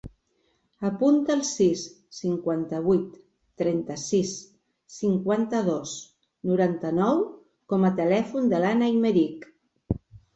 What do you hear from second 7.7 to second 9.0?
com a telèfon de l'Anna